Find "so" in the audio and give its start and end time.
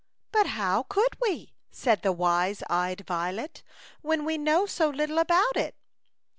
4.65-4.89